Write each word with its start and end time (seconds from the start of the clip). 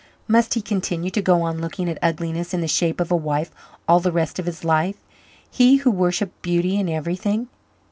Must 0.27 0.55
he 0.55 0.63
continue 0.63 1.11
to 1.11 1.21
go 1.21 1.43
on 1.43 1.61
looking 1.61 1.87
at 1.87 1.99
ugliness 2.01 2.55
in 2.55 2.61
the 2.61 2.67
shape 2.67 2.99
of 2.99 3.11
a 3.11 3.15
wife 3.15 3.51
all 3.87 3.99
the 3.99 4.11
rest 4.11 4.39
of 4.39 4.47
his 4.47 4.63
life 4.63 4.95
he, 5.47 5.75
who 5.75 5.91
worshipped 5.91 6.41
beauty 6.41 6.79
in 6.79 6.89
everything? 6.89 7.49